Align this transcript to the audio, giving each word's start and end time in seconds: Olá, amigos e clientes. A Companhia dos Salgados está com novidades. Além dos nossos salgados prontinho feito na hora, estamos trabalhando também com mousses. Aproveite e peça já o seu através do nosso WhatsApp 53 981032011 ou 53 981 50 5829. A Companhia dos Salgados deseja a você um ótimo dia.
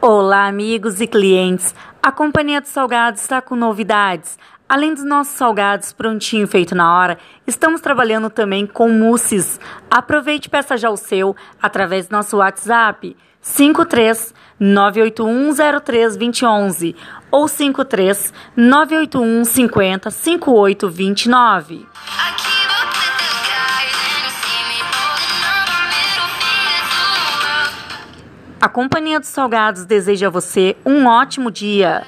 Olá, 0.00 0.46
amigos 0.46 1.00
e 1.00 1.06
clientes. 1.06 1.74
A 2.02 2.12
Companhia 2.12 2.60
dos 2.60 2.68
Salgados 2.68 3.22
está 3.22 3.40
com 3.40 3.56
novidades. 3.56 4.38
Além 4.68 4.92
dos 4.92 5.04
nossos 5.04 5.34
salgados 5.34 5.90
prontinho 5.92 6.46
feito 6.46 6.74
na 6.74 6.94
hora, 6.94 7.16
estamos 7.46 7.80
trabalhando 7.80 8.28
também 8.28 8.66
com 8.66 8.90
mousses. 8.90 9.58
Aproveite 9.90 10.48
e 10.48 10.50
peça 10.50 10.76
já 10.76 10.90
o 10.90 10.98
seu 10.98 11.34
através 11.62 12.08
do 12.08 12.12
nosso 12.12 12.36
WhatsApp 12.36 13.16
53 13.40 14.34
981032011 14.60 16.94
ou 17.30 17.48
53 17.48 18.34
981 18.54 19.44
50 19.44 20.10
5829. 20.10 21.86
A 28.66 28.68
Companhia 28.68 29.20
dos 29.20 29.28
Salgados 29.28 29.84
deseja 29.84 30.26
a 30.26 30.30
você 30.30 30.76
um 30.84 31.06
ótimo 31.06 31.52
dia. 31.52 32.02